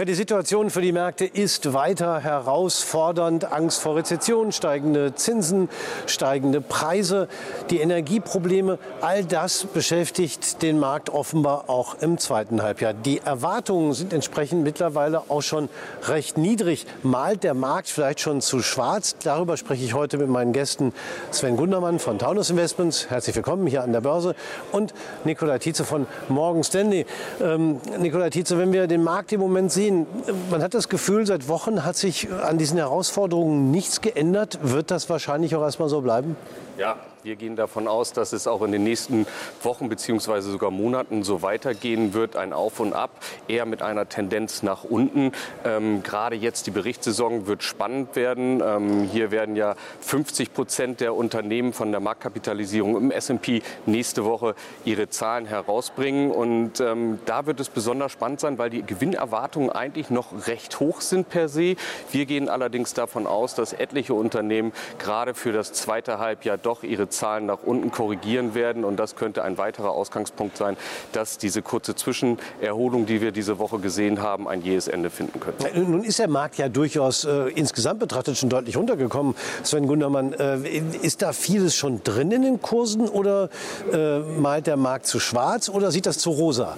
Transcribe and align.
Ja, 0.00 0.06
die 0.06 0.14
Situation 0.14 0.70
für 0.70 0.80
die 0.80 0.92
Märkte 0.92 1.26
ist 1.26 1.74
weiter 1.74 2.20
herausfordernd. 2.20 3.52
Angst 3.52 3.82
vor 3.82 3.96
Rezession, 3.96 4.50
steigende 4.50 5.14
Zinsen, 5.14 5.68
steigende 6.06 6.62
Preise, 6.62 7.28
die 7.68 7.80
Energieprobleme, 7.80 8.78
all 9.02 9.26
das 9.26 9.66
beschäftigt 9.66 10.62
den 10.62 10.78
Markt 10.78 11.10
offenbar 11.10 11.68
auch 11.68 11.96
im 12.00 12.16
zweiten 12.16 12.62
Halbjahr. 12.62 12.94
Die 12.94 13.18
Erwartungen 13.18 13.92
sind 13.92 14.14
entsprechend 14.14 14.62
mittlerweile 14.62 15.24
auch 15.28 15.42
schon 15.42 15.68
recht 16.04 16.38
niedrig. 16.38 16.86
Malt 17.02 17.44
der 17.44 17.52
Markt 17.52 17.90
vielleicht 17.90 18.20
schon 18.20 18.40
zu 18.40 18.62
schwarz? 18.62 19.16
Darüber 19.22 19.58
spreche 19.58 19.84
ich 19.84 19.92
heute 19.92 20.16
mit 20.16 20.30
meinen 20.30 20.54
Gästen 20.54 20.94
Sven 21.30 21.58
Gundermann 21.58 21.98
von 21.98 22.18
Taunus 22.18 22.48
Investments. 22.48 23.10
Herzlich 23.10 23.36
willkommen 23.36 23.66
hier 23.66 23.82
an 23.82 23.92
der 23.92 24.00
Börse. 24.00 24.34
Und 24.72 24.94
Nikola 25.24 25.58
Tietze 25.58 25.84
von 25.84 26.06
Morgan 26.30 26.64
Stanley. 26.64 27.04
Ähm, 27.42 27.82
Nikola 27.98 28.30
Tietze, 28.30 28.56
wenn 28.56 28.72
wir 28.72 28.86
den 28.86 29.04
Markt 29.04 29.30
im 29.32 29.40
Moment 29.40 29.70
sehen, 29.70 29.89
sehen, 29.90 30.06
man 30.50 30.62
hat 30.62 30.74
das 30.74 30.88
Gefühl, 30.88 31.26
seit 31.26 31.48
Wochen 31.48 31.84
hat 31.84 31.96
sich 31.96 32.28
an 32.32 32.58
diesen 32.58 32.78
Herausforderungen 32.78 33.70
nichts 33.70 34.00
geändert. 34.00 34.58
Wird 34.62 34.90
das 34.90 35.08
wahrscheinlich 35.10 35.54
auch 35.56 35.62
erstmal 35.62 35.88
so 35.88 36.00
bleiben? 36.00 36.36
Ja, 36.80 36.96
wir 37.22 37.36
gehen 37.36 37.56
davon 37.56 37.86
aus, 37.86 38.14
dass 38.14 38.32
es 38.32 38.46
auch 38.46 38.62
in 38.62 38.72
den 38.72 38.84
nächsten 38.84 39.26
Wochen 39.62 39.90
bzw. 39.90 40.40
sogar 40.40 40.70
Monaten 40.70 41.22
so 41.22 41.42
weitergehen 41.42 42.14
wird, 42.14 42.36
ein 42.36 42.54
Auf 42.54 42.80
und 42.80 42.94
Ab, 42.94 43.10
eher 43.48 43.66
mit 43.66 43.82
einer 43.82 44.08
Tendenz 44.08 44.62
nach 44.62 44.84
unten. 44.84 45.32
Ähm, 45.62 46.02
gerade 46.02 46.36
jetzt 46.36 46.66
die 46.66 46.70
Berichtssaison 46.70 47.46
wird 47.46 47.62
spannend 47.62 48.16
werden. 48.16 48.62
Ähm, 48.64 49.02
hier 49.02 49.30
werden 49.30 49.56
ja 49.56 49.74
50 50.00 50.54
Prozent 50.54 51.00
der 51.00 51.14
Unternehmen 51.14 51.74
von 51.74 51.90
der 51.90 52.00
Marktkapitalisierung 52.00 52.96
im 52.96 53.10
S&P 53.10 53.60
nächste 53.84 54.24
Woche 54.24 54.54
ihre 54.86 55.10
Zahlen 55.10 55.44
herausbringen. 55.44 56.30
Und 56.30 56.80
ähm, 56.80 57.18
da 57.26 57.44
wird 57.44 57.60
es 57.60 57.68
besonders 57.68 58.12
spannend 58.12 58.40
sein, 58.40 58.56
weil 58.56 58.70
die 58.70 58.82
Gewinnerwartungen 58.82 59.68
eigentlich 59.68 60.08
noch 60.08 60.46
recht 60.46 60.80
hoch 60.80 61.02
sind 61.02 61.28
per 61.28 61.50
se. 61.50 61.76
Wir 62.10 62.24
gehen 62.24 62.48
allerdings 62.48 62.94
davon 62.94 63.26
aus, 63.26 63.54
dass 63.54 63.74
etliche 63.74 64.14
Unternehmen 64.14 64.72
gerade 64.98 65.34
für 65.34 65.52
das 65.52 65.74
zweite 65.74 66.18
Halbjahr 66.18 66.56
doch 66.69 66.69
ihre 66.82 67.08
Zahlen 67.08 67.46
nach 67.46 67.62
unten 67.64 67.90
korrigieren 67.90 68.54
werden. 68.54 68.84
Und 68.84 68.96
das 68.96 69.16
könnte 69.16 69.42
ein 69.44 69.58
weiterer 69.58 69.90
Ausgangspunkt 69.90 70.56
sein, 70.56 70.76
dass 71.12 71.38
diese 71.38 71.62
kurze 71.62 71.94
Zwischenerholung, 71.94 73.06
die 73.06 73.20
wir 73.20 73.32
diese 73.32 73.58
Woche 73.58 73.78
gesehen 73.78 74.22
haben, 74.22 74.48
ein 74.48 74.62
jähes 74.62 74.88
Ende 74.88 75.10
finden 75.10 75.40
könnte. 75.40 75.70
Nun 75.78 76.04
ist 76.04 76.18
der 76.18 76.28
Markt 76.28 76.56
ja 76.58 76.68
durchaus 76.68 77.24
äh, 77.24 77.48
insgesamt 77.50 78.00
betrachtet 78.00 78.36
schon 78.36 78.48
deutlich 78.48 78.76
runtergekommen. 78.76 79.34
Sven 79.62 79.86
Gundermann, 79.86 80.32
äh, 80.32 80.58
ist 81.02 81.22
da 81.22 81.32
vieles 81.32 81.74
schon 81.74 82.02
drin 82.04 82.32
in 82.32 82.42
den 82.42 82.62
Kursen 82.62 83.08
oder 83.08 83.50
äh, 83.92 84.20
malt 84.20 84.66
der 84.66 84.76
Markt 84.76 85.06
zu 85.06 85.20
schwarz 85.20 85.68
oder 85.68 85.90
sieht 85.90 86.06
das 86.06 86.18
zu 86.18 86.30
rosa? 86.30 86.76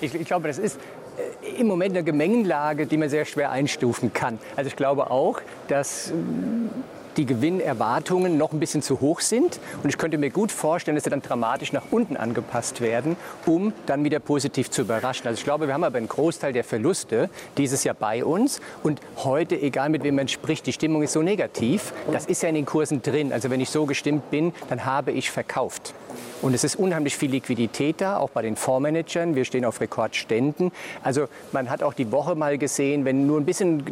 Ich, 0.00 0.14
ich 0.14 0.26
glaube, 0.26 0.48
das 0.48 0.58
ist 0.58 0.78
äh, 1.16 1.60
im 1.60 1.66
Moment 1.66 1.96
eine 1.96 2.04
Gemengenlage, 2.04 2.86
die 2.86 2.96
man 2.96 3.08
sehr 3.08 3.24
schwer 3.24 3.50
einstufen 3.50 4.12
kann. 4.12 4.38
Also 4.56 4.68
ich 4.68 4.76
glaube 4.76 5.10
auch, 5.10 5.40
dass 5.68 6.12
die 7.16 7.26
Gewinnerwartungen 7.26 8.38
noch 8.38 8.52
ein 8.52 8.60
bisschen 8.60 8.82
zu 8.82 9.00
hoch 9.00 9.20
sind. 9.20 9.60
Und 9.82 9.88
ich 9.88 9.98
könnte 9.98 10.18
mir 10.18 10.30
gut 10.30 10.52
vorstellen, 10.52 10.94
dass 10.94 11.04
sie 11.04 11.10
dann 11.10 11.22
dramatisch 11.22 11.72
nach 11.72 11.84
unten 11.90 12.16
angepasst 12.16 12.80
werden, 12.80 13.16
um 13.46 13.72
dann 13.86 14.04
wieder 14.04 14.20
positiv 14.20 14.70
zu 14.70 14.82
überraschen. 14.82 15.26
Also 15.26 15.38
ich 15.38 15.44
glaube, 15.44 15.66
wir 15.66 15.74
haben 15.74 15.84
aber 15.84 15.98
einen 15.98 16.08
Großteil 16.08 16.52
der 16.52 16.64
Verluste 16.64 17.30
dieses 17.56 17.84
Jahr 17.84 17.94
bei 17.94 18.24
uns. 18.24 18.60
Und 18.82 19.00
heute, 19.18 19.60
egal 19.60 19.88
mit 19.88 20.02
wem 20.02 20.16
man 20.16 20.28
spricht, 20.28 20.66
die 20.66 20.72
Stimmung 20.72 21.02
ist 21.02 21.12
so 21.12 21.22
negativ. 21.22 21.92
Das 22.12 22.26
ist 22.26 22.42
ja 22.42 22.48
in 22.48 22.54
den 22.54 22.66
Kursen 22.66 23.02
drin. 23.02 23.32
Also 23.32 23.50
wenn 23.50 23.60
ich 23.60 23.70
so 23.70 23.86
gestimmt 23.86 24.30
bin, 24.30 24.52
dann 24.68 24.84
habe 24.84 25.12
ich 25.12 25.30
verkauft. 25.30 25.94
Und 26.42 26.54
es 26.54 26.62
ist 26.62 26.76
unheimlich 26.76 27.16
viel 27.16 27.30
Liquidität 27.30 28.00
da, 28.00 28.18
auch 28.18 28.30
bei 28.30 28.42
den 28.42 28.56
Fondsmanagern. 28.56 29.34
Wir 29.34 29.44
stehen 29.44 29.64
auf 29.64 29.80
Rekordständen. 29.80 30.72
Also 31.02 31.26
man 31.52 31.70
hat 31.70 31.82
auch 31.82 31.94
die 31.94 32.10
Woche 32.12 32.34
mal 32.34 32.58
gesehen, 32.58 33.04
wenn 33.04 33.26
nur 33.26 33.40
ein 33.40 33.44
bisschen 33.44 33.84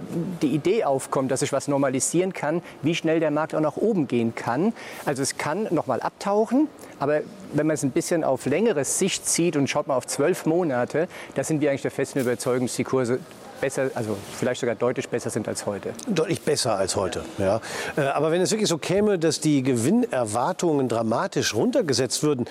die 0.43 0.49
Idee 0.49 0.85
aufkommt, 0.85 1.31
dass 1.31 1.41
sich 1.41 1.53
was 1.53 1.69
normalisieren 1.69 2.33
kann, 2.33 2.63
wie 2.83 2.95
schnell 2.95 3.12
der 3.21 3.31
Markt 3.31 3.55
auch 3.55 3.61
nach 3.61 3.77
oben 3.77 4.09
gehen 4.09 4.35
kann. 4.35 4.73
Also 5.05 5.23
es 5.23 5.37
kann 5.37 5.69
noch 5.71 5.87
mal 5.87 6.01
abtauchen, 6.01 6.69
aber 6.99 7.21
wenn 7.53 7.67
man 7.67 7.75
es 7.75 7.83
ein 7.83 7.91
bisschen 7.91 8.25
auf 8.25 8.47
längere 8.47 8.85
Sicht 8.85 9.27
zieht 9.27 9.57
und 9.57 9.69
schaut 9.69 9.87
mal 9.87 9.97
auf 9.97 10.07
zwölf 10.07 10.47
Monate, 10.47 11.09
da 11.35 11.45
sind 11.45 11.61
wir 11.61 11.71
eigentlich 11.71 11.83
der 11.83 11.91
festen 11.91 12.21
Überzeugung, 12.21 12.67
dass 12.67 12.77
die 12.77 12.85
Kurse 12.85 13.21
besser, 13.63 13.91
also 13.95 14.17
vielleicht 14.39 14.61
sogar 14.61 14.75
deutlich 14.75 15.09
besser 15.09 15.31
sind 15.31 15.49
als 15.49 15.65
heute. 15.65 15.93
Deutlich 16.09 16.43
besser 16.43 16.77
als 16.77 16.97
heute, 16.97 17.25
ja. 17.39 17.61
Äh, 17.97 18.03
aber 18.03 18.33
wenn 18.33 18.41
es 18.41 18.51
wirklich 18.51 18.69
so 18.69 18.77
käme, 18.77 19.19
dass 19.19 19.41
die 19.41 19.63
Gewinnerwartungen 19.63 20.89
dramatisch 20.89 21.55
runtergesetzt 21.55 22.23
würden, 22.25 22.47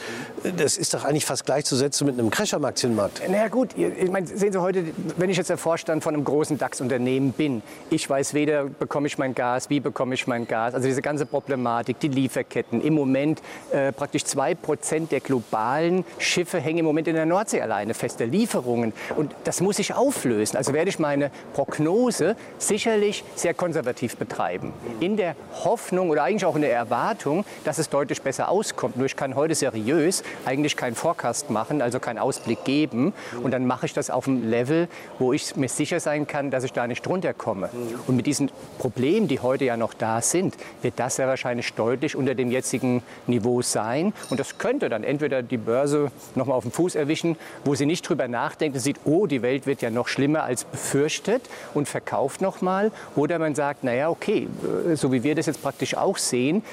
das 0.57 0.77
ist 0.77 0.93
doch 0.93 1.03
eigentlich 1.03 1.25
fast 1.25 1.45
gleichzusetzen 1.45 2.07
mit 2.07 2.17
einem 2.17 2.29
Crash 2.29 2.53
am 2.53 2.65
Aktienmarkt. 2.65 3.21
Na 3.27 3.37
ja, 3.37 3.47
gut, 3.49 3.77
ich 3.77 4.09
meine, 4.09 4.25
sehen 4.25 4.53
Sie 4.53 4.61
heute, 4.61 4.85
wenn 5.17 5.29
ich 5.29 5.37
jetzt 5.37 5.49
der 5.49 5.57
Vorstand 5.57 6.01
von 6.01 6.15
einem 6.15 6.23
großen 6.23 6.57
DAX-Unternehmen 6.57 7.33
bin, 7.33 7.61
ich 7.89 8.09
weiß 8.09 8.33
weder, 8.33 8.63
bekomme 8.63 9.07
ich 9.07 9.17
mein 9.17 9.35
Gas, 9.35 9.69
wie 9.69 9.81
bekomme 9.81 10.15
ich 10.15 10.27
mein 10.27 10.47
Gas, 10.47 10.73
also 10.73 10.87
diese 10.87 11.01
ganze 11.01 11.25
Problematik, 11.25 11.99
die 11.99 12.07
Lieferketten. 12.07 12.79
Im 12.79 12.93
Moment 12.93 13.41
äh, 13.71 13.91
praktisch 13.91 14.23
zwei 14.23 14.55
Prozent 14.55 15.11
der 15.11 15.19
globalen 15.19 16.05
Schiffe 16.19 16.59
hängen 16.59 16.79
im 16.79 16.85
Moment 16.85 17.09
in 17.09 17.15
der 17.15 17.25
Nordsee 17.25 17.61
alleine 17.61 17.93
fest, 17.93 18.21
der 18.21 18.27
Lieferungen. 18.27 18.93
Und 19.17 19.35
das 19.43 19.59
muss 19.59 19.75
sich 19.75 19.93
auflösen. 19.93 20.55
Also 20.55 20.71
werde 20.71 20.89
ich 20.89 21.00
meine 21.01 21.31
Prognose 21.53 22.37
sicherlich 22.57 23.25
sehr 23.35 23.53
konservativ 23.53 24.15
betreiben. 24.15 24.71
In 24.99 25.17
der 25.17 25.35
Hoffnung 25.65 26.09
oder 26.09 26.23
eigentlich 26.23 26.45
auch 26.45 26.55
in 26.55 26.61
der 26.61 26.73
Erwartung, 26.73 27.43
dass 27.65 27.77
es 27.77 27.89
deutlich 27.89 28.21
besser 28.21 28.47
auskommt. 28.47 28.95
Nur 28.95 29.07
ich 29.07 29.15
kann 29.15 29.35
heute 29.35 29.55
seriös 29.55 30.23
eigentlich 30.45 30.77
keinen 30.77 30.95
Forecast 30.95 31.49
machen, 31.49 31.81
also 31.81 31.99
keinen 31.99 32.19
Ausblick 32.19 32.63
geben. 32.63 33.13
Und 33.43 33.51
dann 33.51 33.65
mache 33.65 33.85
ich 33.87 33.93
das 33.93 34.09
auf 34.09 34.27
einem 34.27 34.49
Level, 34.49 34.87
wo 35.19 35.33
ich 35.33 35.55
mir 35.55 35.67
sicher 35.67 35.99
sein 35.99 36.27
kann, 36.27 36.51
dass 36.51 36.63
ich 36.63 36.71
da 36.71 36.87
nicht 36.87 37.05
drunter 37.05 37.33
komme. 37.33 37.69
Und 38.07 38.15
mit 38.15 38.25
diesen 38.27 38.51
Problemen, 38.77 39.27
die 39.27 39.39
heute 39.39 39.65
ja 39.65 39.75
noch 39.75 39.93
da 39.93 40.21
sind, 40.21 40.55
wird 40.81 40.93
das 40.97 41.17
ja 41.17 41.27
wahrscheinlich 41.27 41.73
deutlich 41.73 42.15
unter 42.15 42.35
dem 42.35 42.51
jetzigen 42.51 43.03
Niveau 43.27 43.61
sein. 43.61 44.13
Und 44.29 44.39
das 44.39 44.57
könnte 44.59 44.87
dann 44.87 45.03
entweder 45.03 45.41
die 45.41 45.57
Börse 45.57 46.11
noch 46.35 46.45
mal 46.45 46.53
auf 46.53 46.63
den 46.63 46.71
Fuß 46.71 46.95
erwischen, 46.95 47.37
wo 47.65 47.75
sie 47.75 47.85
nicht 47.85 48.07
drüber 48.07 48.27
nachdenkt 48.27 48.75
und 48.75 48.81
sieht, 48.81 48.97
oh, 49.05 49.25
die 49.25 49.41
Welt 49.41 49.65
wird 49.65 49.81
ja 49.81 49.89
noch 49.89 50.07
schlimmer 50.07 50.43
als 50.43 50.63
befürchtet 50.63 50.90
befürchtet 50.91 51.43
und 51.73 51.87
verkauft 51.87 52.41
nochmal. 52.41 52.91
Oder 53.15 53.39
man 53.39 53.55
sagt, 53.55 53.83
naja, 53.83 54.09
okay, 54.09 54.47
äh, 54.89 54.95
so 54.95 55.11
wie 55.11 55.23
wir 55.23 55.35
das 55.35 55.45
jetzt 55.45 55.61
praktisch 55.61 55.95
auch 55.95 56.17
sehen, 56.17 56.63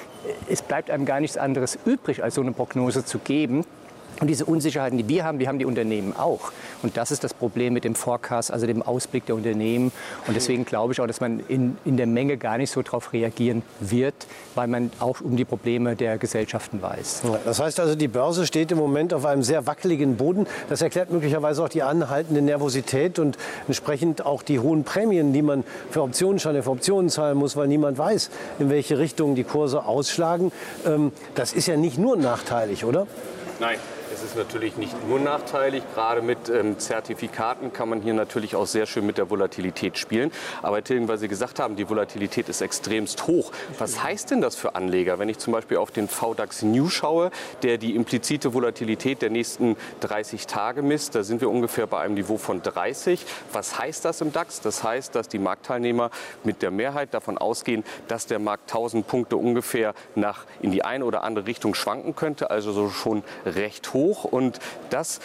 es 0.49 0.61
bleibt 0.61 0.89
einem 0.89 1.05
gar 1.05 1.19
nichts 1.19 1.37
anderes 1.37 1.77
übrig, 1.85 2.23
als 2.23 2.35
so 2.35 2.41
eine 2.41 2.51
Prognose 2.51 3.05
zu 3.05 3.19
geben. 3.19 3.65
Und 4.19 4.27
diese 4.27 4.45
Unsicherheiten, 4.45 4.97
die 4.97 5.07
wir 5.07 5.23
haben, 5.23 5.39
die 5.39 5.47
haben 5.47 5.59
die 5.59 5.65
Unternehmen 5.65 6.13
auch. 6.15 6.51
Und 6.83 6.97
das 6.97 7.11
ist 7.11 7.23
das 7.23 7.33
Problem 7.33 7.73
mit 7.73 7.83
dem 7.83 7.95
Forecast, 7.95 8.51
also 8.51 8.67
dem 8.67 8.81
Ausblick 8.81 9.25
der 9.25 9.35
Unternehmen. 9.35 9.91
Und 10.27 10.35
deswegen 10.35 10.65
glaube 10.65 10.93
ich 10.93 11.01
auch, 11.01 11.07
dass 11.07 11.21
man 11.21 11.41
in, 11.47 11.77
in 11.85 11.97
der 11.97 12.07
Menge 12.07 12.37
gar 12.37 12.57
nicht 12.57 12.71
so 12.71 12.81
darauf 12.81 13.13
reagieren 13.13 13.63
wird, 13.79 14.15
weil 14.55 14.67
man 14.67 14.91
auch 14.99 15.21
um 15.21 15.37
die 15.37 15.45
Probleme 15.45 15.95
der 15.95 16.17
Gesellschaften 16.17 16.81
weiß. 16.81 17.23
Das 17.45 17.59
heißt 17.59 17.79
also, 17.79 17.95
die 17.95 18.07
Börse 18.07 18.45
steht 18.45 18.71
im 18.71 18.77
Moment 18.77 19.13
auf 19.13 19.25
einem 19.25 19.43
sehr 19.43 19.65
wackeligen 19.67 20.17
Boden. 20.17 20.47
Das 20.67 20.81
erklärt 20.81 21.11
möglicherweise 21.11 21.63
auch 21.63 21.69
die 21.69 21.83
anhaltende 21.83 22.41
Nervosität 22.41 23.19
und 23.19 23.37
entsprechend 23.67 24.25
auch 24.25 24.43
die 24.43 24.59
hohen 24.59 24.83
Prämien, 24.83 25.33
die 25.33 25.41
man 25.41 25.63
für 25.89 26.01
Optionsscheine, 26.03 26.63
für 26.63 26.71
Optionen 26.71 27.09
zahlen 27.09 27.37
muss, 27.37 27.55
weil 27.55 27.67
niemand 27.67 27.97
weiß, 27.97 28.29
in 28.59 28.69
welche 28.69 28.97
Richtung 28.97 29.35
die 29.35 29.43
Kurse 29.43 29.85
ausschlagen. 29.85 30.51
Ähm, 30.85 31.11
das 31.35 31.53
ist 31.53 31.67
ja 31.67 31.77
nicht 31.77 31.97
nur 31.97 32.17
nachteilig, 32.17 32.85
oder? 32.85 33.07
Nein. 33.59 33.77
Es 34.11 34.23
ist 34.23 34.35
natürlich 34.35 34.75
nicht 34.75 35.07
nur 35.07 35.19
nachteilig. 35.19 35.83
Gerade 35.93 36.23
mit 36.23 36.49
ähm, 36.49 36.79
Zertifikaten 36.79 37.71
kann 37.71 37.89
man 37.89 38.01
hier 38.01 38.15
natürlich 38.15 38.55
auch 38.55 38.65
sehr 38.65 38.87
schön 38.87 39.05
mit 39.05 39.19
der 39.19 39.29
Volatilität 39.29 39.99
spielen. 39.99 40.31
Aber 40.63 40.83
Tilgen, 40.83 41.07
weil 41.07 41.19
Sie 41.19 41.27
gesagt 41.27 41.59
haben, 41.59 41.75
die 41.75 41.87
Volatilität 41.87 42.49
ist 42.49 42.61
extremst 42.61 43.27
hoch. 43.27 43.51
Was 43.77 44.03
heißt 44.03 44.31
denn 44.31 44.41
das 44.41 44.55
für 44.55 44.73
Anleger? 44.73 45.19
Wenn 45.19 45.29
ich 45.29 45.37
zum 45.37 45.53
Beispiel 45.53 45.77
auf 45.77 45.91
den 45.91 46.07
VDAX 46.07 46.63
New 46.63 46.89
schaue, 46.89 47.29
der 47.61 47.77
die 47.77 47.95
implizite 47.95 48.53
Volatilität 48.53 49.21
der 49.21 49.29
nächsten 49.29 49.77
30 50.01 50.47
Tage 50.47 50.81
misst, 50.81 51.13
da 51.13 51.23
sind 51.23 51.39
wir 51.39 51.49
ungefähr 51.49 51.85
bei 51.85 51.99
einem 51.99 52.15
Niveau 52.15 52.37
von 52.37 52.63
30. 52.63 53.23
Was 53.53 53.77
heißt 53.77 54.05
das 54.05 54.21
im 54.21 54.33
DAX? 54.33 54.59
Das 54.61 54.83
heißt, 54.83 55.13
dass 55.13 55.27
die 55.27 55.39
Marktteilnehmer 55.39 56.09
mit 56.43 56.63
der 56.63 56.71
Mehrheit 56.71 57.13
davon 57.13 57.37
ausgehen, 57.37 57.83
dass 58.07 58.25
der 58.25 58.39
Markt 58.39 58.71
1000 58.71 59.07
Punkte 59.07 59.37
ungefähr 59.37 59.93
nach 60.15 60.45
in 60.61 60.71
die 60.71 60.83
eine 60.83 61.05
oder 61.05 61.23
andere 61.23 61.45
Richtung 61.45 61.75
schwanken 61.75 62.15
könnte, 62.15 62.49
also 62.49 62.71
so 62.71 62.89
schon 62.89 63.23
recht 63.55 63.93
hoch. 63.93 64.23
Und 64.23 64.59
das 64.89 65.19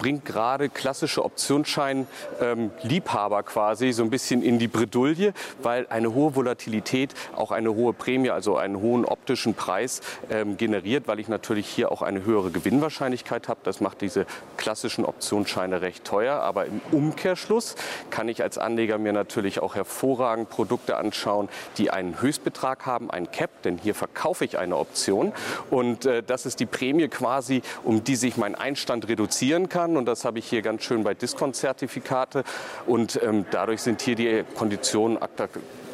bringt 0.00 0.24
gerade 0.24 0.68
klassische 0.70 1.24
Optionsschein-Liebhaber 1.24 3.38
ähm, 3.38 3.44
quasi 3.44 3.92
so 3.92 4.02
ein 4.02 4.10
bisschen 4.10 4.42
in 4.42 4.58
die 4.58 4.66
Bredouille, 4.66 5.32
weil 5.62 5.86
eine 5.90 6.14
hohe 6.14 6.34
Volatilität 6.34 7.14
auch 7.36 7.52
eine 7.52 7.74
hohe 7.74 7.92
Prämie, 7.92 8.30
also 8.30 8.56
einen 8.56 8.80
hohen 8.80 9.04
optischen 9.04 9.54
Preis 9.54 10.00
ähm, 10.30 10.56
generiert, 10.56 11.06
weil 11.06 11.20
ich 11.20 11.28
natürlich 11.28 11.68
hier 11.68 11.92
auch 11.92 12.00
eine 12.00 12.24
höhere 12.24 12.50
Gewinnwahrscheinlichkeit 12.50 13.48
habe. 13.48 13.60
Das 13.62 13.82
macht 13.82 14.00
diese 14.00 14.24
klassischen 14.56 15.04
Optionsscheine 15.04 15.82
recht 15.82 16.04
teuer. 16.04 16.40
Aber 16.40 16.64
im 16.64 16.80
Umkehrschluss 16.90 17.76
kann 18.08 18.30
ich 18.30 18.42
als 18.42 18.56
Anleger 18.56 18.96
mir 18.96 19.12
natürlich 19.12 19.60
auch 19.60 19.74
hervorragend 19.74 20.48
Produkte 20.48 20.96
anschauen, 20.96 21.50
die 21.76 21.90
einen 21.90 22.22
Höchstbetrag 22.22 22.86
haben, 22.86 23.10
ein 23.10 23.30
Cap, 23.30 23.50
denn 23.64 23.76
hier 23.76 23.94
verkaufe 23.94 24.46
ich 24.46 24.56
eine 24.56 24.78
Option. 24.78 25.34
Und 25.68 26.06
äh, 26.06 26.22
das 26.22 26.46
ist 26.46 26.58
die 26.58 26.66
Prämie 26.66 27.08
quasi, 27.08 27.60
um 27.84 28.02
die 28.02 28.16
sich 28.16 28.38
mein 28.38 28.54
Einstand 28.54 29.06
reduzieren 29.06 29.68
kann 29.68 29.89
kann. 29.90 29.96
Und 29.96 30.06
das 30.06 30.24
habe 30.24 30.38
ich 30.38 30.46
hier 30.46 30.62
ganz 30.62 30.84
schön 30.84 31.02
bei 31.02 31.14
Discount-Zertifikate. 31.14 32.44
Und 32.86 33.20
ähm, 33.22 33.44
dadurch 33.50 33.82
sind 33.82 34.00
hier 34.02 34.14
die 34.16 34.44
Konditionen 34.54 35.18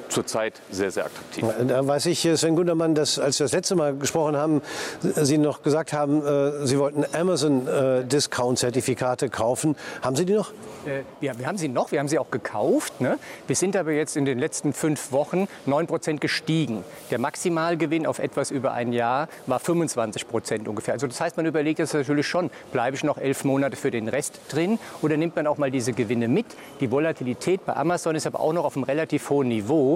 zurzeit 0.09 0.55
sehr, 0.71 0.91
sehr 0.91 1.05
attraktiv. 1.07 1.45
Da 1.67 1.87
weiß 1.87 2.07
ich, 2.07 2.29
Sven 2.35 2.57
Gundermann, 2.57 2.95
dass 2.95 3.19
als 3.19 3.39
wir 3.39 3.45
das 3.45 3.53
letzte 3.53 3.77
Mal 3.77 3.95
gesprochen 3.97 4.37
haben, 4.37 4.63
Sie 5.01 5.39
noch 5.39 5.63
gesagt 5.63 5.93
haben, 5.93 6.25
äh, 6.25 6.67
Sie 6.67 6.79
wollten 6.79 7.05
Amazon-Discount-Zertifikate 7.13 9.29
kaufen. 9.29 9.77
Haben 10.03 10.17
Sie 10.17 10.25
die 10.25 10.35
noch? 10.35 10.53
Äh, 10.87 11.03
ja, 11.21 11.39
wir 11.39 11.47
haben 11.47 11.59
sie 11.59 11.69
noch, 11.69 11.93
wir 11.93 11.99
haben 11.99 12.09
sie 12.09 12.19
auch 12.19 12.31
gekauft. 12.31 13.01
Ne? 13.01 13.19
Wir 13.47 13.57
sind 13.57 13.77
aber 13.77 13.93
jetzt 13.93 14.17
in 14.17 14.25
den 14.25 14.39
letzten 14.39 14.73
fünf 14.73 15.13
Wochen 15.13 15.49
9 15.67 15.87
Prozent 15.87 16.21
gestiegen. 16.21 16.85
Der 17.11 17.19
Maximalgewinn 17.19 18.07
auf 18.07 18.19
etwas 18.19 18.51
über 18.51 18.73
ein 18.73 18.93
Jahr 18.93 19.29
war 19.47 19.59
25 19.59 20.29
Prozent 20.29 20.69
ungefähr. 20.69 20.95
Also 20.95 21.07
das 21.07 21.21
heißt, 21.21 21.37
man 21.37 21.47
überlegt 21.47 21.79
jetzt 21.79 21.95
natürlich 21.95 22.27
schon, 22.27 22.51
bleibe 22.73 22.97
ich 22.97 23.05
noch 23.05 23.19
elf 23.19 23.45
Monate 23.45 23.77
für 23.77 23.91
den 23.91 24.09
Rest 24.09 24.41
drin 24.49 24.79
oder 25.03 25.17
nimmt 25.17 25.37
man 25.37 25.47
auch 25.47 25.59
mal 25.59 25.71
diese 25.71 25.93
Gewinne 25.93 26.29
mit? 26.29 26.47
Die 26.81 26.91
Volatilität 26.91 27.65
bei 27.67 27.75
Amazon 27.75 28.15
ist 28.15 28.27
aber 28.27 28.41
auch 28.41 28.53
noch 28.53 28.65
auf 28.65 28.77
einem 28.77 28.85
relativ 28.85 29.29
hohen 29.31 29.49
Niveau. 29.49 29.96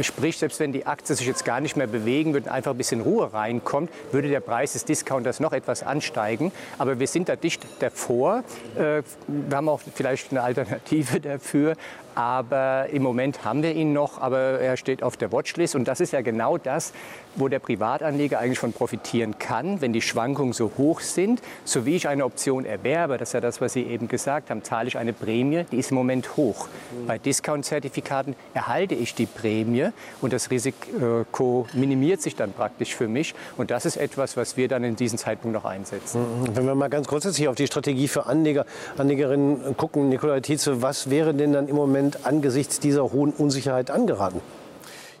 Sprich, 0.00 0.38
selbst 0.38 0.60
wenn 0.60 0.72
die 0.72 0.86
Aktie 0.86 1.14
sich 1.14 1.26
jetzt 1.26 1.44
gar 1.44 1.60
nicht 1.60 1.76
mehr 1.76 1.86
bewegen 1.86 2.32
würde 2.32 2.48
und 2.48 2.52
einfach 2.54 2.72
ein 2.72 2.76
bisschen 2.76 3.00
Ruhe 3.00 3.32
reinkommt, 3.32 3.90
würde 4.12 4.28
der 4.28 4.40
Preis 4.40 4.74
des 4.74 4.84
Discounters 4.84 5.40
noch 5.40 5.52
etwas 5.52 5.82
ansteigen. 5.82 6.52
Aber 6.78 7.00
wir 7.00 7.06
sind 7.06 7.28
da 7.28 7.36
dicht 7.36 7.62
davor. 7.80 8.44
Äh, 8.76 9.02
wir 9.26 9.56
haben 9.56 9.68
auch 9.68 9.80
vielleicht 9.94 10.30
eine 10.30 10.42
Alternative 10.42 11.20
dafür. 11.20 11.74
Aber 12.18 12.88
im 12.90 13.04
Moment 13.04 13.44
haben 13.44 13.62
wir 13.62 13.72
ihn 13.76 13.92
noch, 13.92 14.20
aber 14.20 14.58
er 14.58 14.76
steht 14.76 15.04
auf 15.04 15.16
der 15.16 15.30
Watchlist. 15.30 15.76
Und 15.76 15.86
das 15.86 16.00
ist 16.00 16.12
ja 16.12 16.20
genau 16.20 16.58
das, 16.58 16.92
wo 17.36 17.46
der 17.46 17.60
Privatanleger 17.60 18.40
eigentlich 18.40 18.58
von 18.58 18.72
profitieren 18.72 19.38
kann, 19.38 19.80
wenn 19.80 19.92
die 19.92 20.02
Schwankungen 20.02 20.52
so 20.52 20.72
hoch 20.76 20.98
sind. 20.98 21.40
So 21.64 21.86
wie 21.86 21.94
ich 21.94 22.08
eine 22.08 22.24
Option 22.24 22.64
erwerbe, 22.64 23.18
das 23.18 23.28
ist 23.28 23.32
ja 23.34 23.40
das, 23.40 23.60
was 23.60 23.74
Sie 23.74 23.84
eben 23.84 24.08
gesagt 24.08 24.50
haben, 24.50 24.64
zahle 24.64 24.88
ich 24.88 24.98
eine 24.98 25.12
Prämie, 25.12 25.64
die 25.70 25.76
ist 25.76 25.92
im 25.92 25.96
Moment 25.96 26.36
hoch. 26.36 26.66
Bei 27.06 27.18
Discount-Zertifikaten 27.18 28.34
erhalte 28.52 28.96
ich 28.96 29.14
die 29.14 29.26
Prämie 29.26 29.77
und 30.20 30.32
das 30.32 30.50
Risiko 30.50 31.66
minimiert 31.72 32.22
sich 32.22 32.36
dann 32.36 32.52
praktisch 32.52 32.94
für 32.94 33.08
mich. 33.08 33.34
Und 33.56 33.70
das 33.70 33.86
ist 33.86 33.96
etwas, 33.96 34.36
was 34.36 34.56
wir 34.56 34.68
dann 34.68 34.84
in 34.84 34.96
diesem 34.96 35.18
Zeitpunkt 35.18 35.54
noch 35.54 35.64
einsetzen. 35.64 36.20
Mhm. 36.20 36.56
Wenn 36.56 36.66
wir 36.66 36.74
mal 36.74 36.88
ganz 36.88 37.06
grundsätzlich 37.06 37.48
auf 37.48 37.54
die 37.54 37.66
Strategie 37.66 38.08
für 38.08 38.26
Anleger, 38.26 38.66
Anlegerinnen 38.96 39.76
gucken, 39.76 40.08
Nikolai 40.08 40.40
Tietze, 40.40 40.82
was 40.82 41.10
wäre 41.10 41.34
denn 41.34 41.52
dann 41.52 41.68
im 41.68 41.76
Moment 41.76 42.26
angesichts 42.26 42.80
dieser 42.80 43.12
hohen 43.12 43.32
Unsicherheit 43.32 43.90
angeraten? 43.90 44.40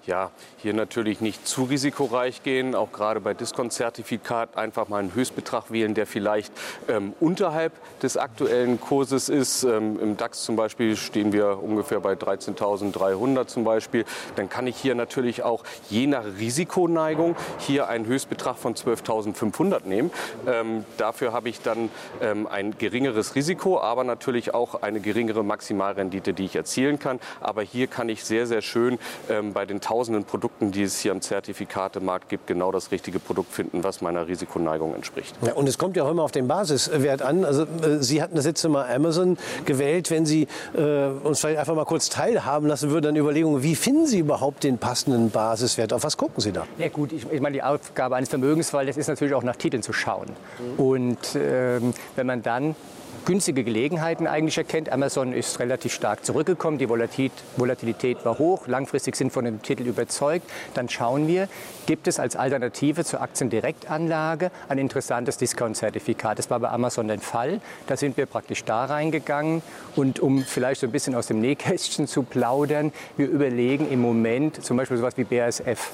Ja, 0.08 0.30
hier 0.56 0.72
natürlich 0.72 1.20
nicht 1.20 1.46
zu 1.46 1.64
risikoreich 1.64 2.42
gehen, 2.42 2.74
auch 2.74 2.92
gerade 2.92 3.20
bei 3.20 3.34
Diskontzertifikat 3.34 4.56
einfach 4.56 4.88
mal 4.88 5.00
einen 5.00 5.14
Höchstbetrag 5.14 5.70
wählen, 5.70 5.92
der 5.92 6.06
vielleicht 6.06 6.50
ähm, 6.88 7.12
unterhalb 7.20 7.74
des 8.00 8.16
aktuellen 8.16 8.80
Kurses 8.80 9.28
ist. 9.28 9.64
Ähm, 9.64 10.00
Im 10.00 10.16
DAX 10.16 10.44
zum 10.44 10.56
Beispiel 10.56 10.96
stehen 10.96 11.34
wir 11.34 11.62
ungefähr 11.62 12.00
bei 12.00 12.14
13.300 12.14 13.48
zum 13.48 13.64
Beispiel. 13.64 14.06
Dann 14.36 14.48
kann 14.48 14.66
ich 14.66 14.78
hier 14.78 14.94
natürlich 14.94 15.42
auch 15.42 15.62
je 15.90 16.06
nach 16.06 16.24
Risikoneigung 16.24 17.36
hier 17.58 17.88
einen 17.88 18.06
Höchstbetrag 18.06 18.56
von 18.56 18.74
12.500 18.74 19.86
nehmen. 19.86 20.10
Ähm, 20.46 20.86
dafür 20.96 21.34
habe 21.34 21.50
ich 21.50 21.60
dann 21.60 21.90
ähm, 22.22 22.46
ein 22.46 22.78
geringeres 22.78 23.34
Risiko, 23.34 23.78
aber 23.78 24.04
natürlich 24.04 24.54
auch 24.54 24.80
eine 24.80 25.00
geringere 25.00 25.44
Maximalrendite, 25.44 26.32
die 26.32 26.46
ich 26.46 26.56
erzielen 26.56 26.98
kann. 26.98 27.20
Aber 27.42 27.60
hier 27.60 27.88
kann 27.88 28.08
ich 28.08 28.24
sehr, 28.24 28.46
sehr 28.46 28.62
schön 28.62 28.98
ähm, 29.28 29.52
bei 29.52 29.66
den 29.66 29.82
tausenden 29.98 30.22
Produkten 30.22 30.70
die 30.70 30.84
es 30.84 31.00
hier 31.00 31.10
am 31.10 31.20
Zertifikatemarkt 31.20 32.28
gibt, 32.28 32.46
genau 32.46 32.70
das 32.70 32.92
richtige 32.92 33.18
Produkt 33.18 33.52
finden, 33.52 33.82
was 33.82 34.00
meiner 34.00 34.28
Risikoneigung 34.28 34.94
entspricht. 34.94 35.34
Ja, 35.42 35.54
und 35.54 35.68
es 35.68 35.76
kommt 35.76 35.96
ja 35.96 36.04
auch 36.04 36.10
immer 36.10 36.22
auf 36.22 36.30
den 36.30 36.46
Basiswert 36.46 37.20
an. 37.20 37.44
Also 37.44 37.62
äh, 37.62 38.00
Sie 38.00 38.22
hatten 38.22 38.36
das 38.36 38.44
letzte 38.44 38.68
Mal 38.68 38.88
Amazon 38.94 39.36
gewählt. 39.64 40.10
Wenn 40.12 40.24
Sie 40.24 40.46
äh, 40.76 41.08
uns 41.24 41.40
vielleicht 41.40 41.58
einfach 41.58 41.74
mal 41.74 41.84
kurz 41.84 42.10
teilhaben 42.10 42.68
lassen 42.68 42.90
würden 42.90 43.08
an 43.08 43.16
Überlegungen, 43.16 43.64
wie 43.64 43.74
finden 43.74 44.06
Sie 44.06 44.20
überhaupt 44.20 44.62
den 44.62 44.78
passenden 44.78 45.30
Basiswert? 45.30 45.92
Auf 45.92 46.04
was 46.04 46.16
gucken 46.16 46.40
Sie 46.40 46.52
da? 46.52 46.64
Ja 46.78 46.88
gut, 46.88 47.12
ich, 47.12 47.26
ich 47.32 47.40
meine, 47.40 47.54
die 47.54 47.62
Aufgabe 47.64 48.14
eines 48.14 48.28
Vermögensverwalters 48.28 48.96
ist 48.96 49.08
natürlich 49.08 49.34
auch 49.34 49.42
nach 49.42 49.56
Titeln 49.56 49.82
zu 49.82 49.92
schauen. 49.92 50.28
Mhm. 50.76 50.84
Und 50.84 51.18
ähm, 51.34 51.92
wenn 52.14 52.26
man 52.26 52.42
dann 52.42 52.76
günstige 53.24 53.64
Gelegenheiten 53.64 54.26
eigentlich 54.26 54.58
erkennt. 54.58 54.90
Amazon 54.90 55.32
ist 55.32 55.58
relativ 55.58 55.92
stark 55.92 56.24
zurückgekommen, 56.24 56.78
die 56.78 56.88
Volatilität 56.88 58.24
war 58.24 58.38
hoch, 58.38 58.66
langfristig 58.66 59.16
sind 59.16 59.32
von 59.32 59.44
dem 59.44 59.62
Titel 59.62 59.86
überzeugt. 59.86 60.48
Dann 60.74 60.88
schauen 60.88 61.26
wir, 61.26 61.48
gibt 61.86 62.08
es 62.08 62.18
als 62.18 62.36
Alternative 62.36 63.04
zur 63.04 63.20
Aktiendirektanlage 63.20 64.50
ein 64.68 64.78
interessantes 64.78 65.36
Discount-Zertifikat. 65.38 66.38
Das 66.38 66.50
war 66.50 66.60
bei 66.60 66.68
Amazon 66.68 67.08
der 67.08 67.18
Fall. 67.18 67.60
Da 67.86 67.96
sind 67.96 68.16
wir 68.16 68.26
praktisch 68.26 68.64
da 68.64 68.84
reingegangen. 68.84 69.62
Und 69.96 70.20
um 70.20 70.42
vielleicht 70.42 70.80
so 70.80 70.86
ein 70.86 70.92
bisschen 70.92 71.14
aus 71.14 71.26
dem 71.26 71.40
Nähkästchen 71.40 72.06
zu 72.06 72.22
plaudern, 72.22 72.92
wir 73.16 73.28
überlegen 73.28 73.90
im 73.90 74.00
Moment 74.00 74.64
zum 74.64 74.76
Beispiel 74.76 74.96
sowas 74.96 75.16
wie 75.16 75.24
BASF. 75.24 75.90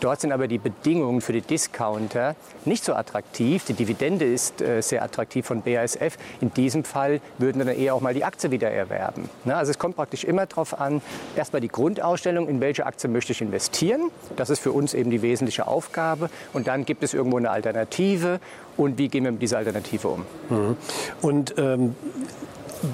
Dort 0.00 0.20
sind 0.20 0.32
aber 0.32 0.48
die 0.48 0.58
Bedingungen 0.58 1.20
für 1.20 1.32
die 1.32 1.42
Discounter 1.42 2.34
nicht 2.64 2.84
so 2.84 2.94
attraktiv. 2.94 3.64
Die 3.64 3.74
Dividende 3.74 4.24
ist 4.24 4.62
äh, 4.62 4.80
sehr 4.80 5.02
attraktiv 5.02 5.46
von 5.46 5.62
BASF. 5.62 6.16
In 6.40 6.52
diesem 6.54 6.84
Fall 6.84 7.20
würden 7.38 7.58
dann 7.58 7.68
eher 7.68 7.94
auch 7.94 8.00
mal 8.00 8.14
die 8.14 8.24
Aktie 8.24 8.50
wieder 8.50 8.70
erwerben. 8.70 9.28
Ne? 9.44 9.54
Also 9.54 9.70
es 9.70 9.78
kommt 9.78 9.96
praktisch 9.96 10.24
immer 10.24 10.46
darauf 10.46 10.80
an, 10.80 11.02
erstmal 11.36 11.60
die 11.60 11.68
Grundausstellung, 11.68 12.48
in 12.48 12.60
welche 12.60 12.86
Aktie 12.86 13.10
möchte 13.10 13.32
ich 13.32 13.42
investieren. 13.42 14.10
Das 14.36 14.48
ist 14.48 14.60
für 14.60 14.72
uns 14.72 14.94
eben 14.94 15.10
die 15.10 15.22
wesentliche 15.22 15.66
Aufgabe. 15.66 16.30
Und 16.52 16.66
dann 16.66 16.84
gibt 16.86 17.02
es 17.02 17.14
irgendwo 17.14 17.36
eine 17.36 17.50
Alternative. 17.50 18.40
Und 18.76 18.96
wie 18.96 19.08
gehen 19.08 19.24
wir 19.24 19.32
mit 19.32 19.42
dieser 19.42 19.58
Alternative 19.58 20.08
um? 20.08 20.26
Mhm. 20.48 20.76
Und 21.20 21.54
ähm 21.58 21.94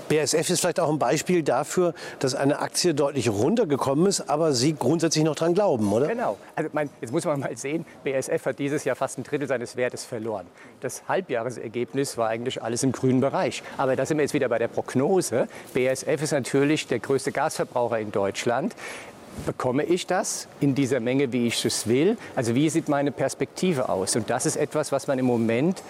BASF 0.08 0.50
ist 0.50 0.60
vielleicht 0.60 0.80
auch 0.80 0.90
ein 0.90 0.98
Beispiel 0.98 1.42
dafür, 1.42 1.94
dass 2.18 2.34
eine 2.34 2.58
Aktie 2.58 2.94
deutlich 2.94 3.28
runtergekommen 3.28 4.06
ist, 4.06 4.28
aber 4.28 4.52
Sie 4.52 4.74
grundsätzlich 4.74 5.24
noch 5.24 5.36
dran 5.36 5.54
glauben, 5.54 5.92
oder? 5.92 6.08
Genau. 6.08 6.38
Also 6.54 6.70
mein, 6.72 6.90
jetzt 7.00 7.12
muss 7.12 7.24
man 7.24 7.40
mal 7.40 7.56
sehen, 7.56 7.86
BASF 8.04 8.46
hat 8.46 8.58
dieses 8.58 8.84
Jahr 8.84 8.96
fast 8.96 9.18
ein 9.18 9.24
Drittel 9.24 9.46
seines 9.46 9.76
Wertes 9.76 10.04
verloren. 10.04 10.46
Das 10.80 11.02
Halbjahresergebnis 11.08 12.16
war 12.16 12.28
eigentlich 12.28 12.62
alles 12.62 12.82
im 12.82 12.92
grünen 12.92 13.20
Bereich. 13.20 13.62
Aber 13.76 13.96
da 13.96 14.04
sind 14.06 14.18
wir 14.18 14.24
jetzt 14.24 14.34
wieder 14.34 14.48
bei 14.48 14.58
der 14.58 14.68
Prognose. 14.68 15.46
BASF 15.74 16.22
ist 16.22 16.32
natürlich 16.32 16.86
der 16.88 16.98
größte 16.98 17.30
Gasverbraucher 17.32 17.98
in 18.00 18.10
Deutschland. 18.10 18.74
Bekomme 19.44 19.84
ich 19.84 20.06
das 20.06 20.48
in 20.60 20.74
dieser 20.74 20.98
Menge, 20.98 21.32
wie 21.32 21.46
ich 21.46 21.64
es 21.64 21.86
will? 21.86 22.16
Also 22.34 22.54
wie 22.54 22.70
sieht 22.70 22.88
meine 22.88 23.12
Perspektive 23.12 23.88
aus? 23.90 24.16
Und 24.16 24.30
das 24.30 24.46
ist 24.46 24.56
etwas, 24.56 24.92
was 24.92 25.06
man 25.06 25.18
im 25.18 25.26
Moment 25.26 25.82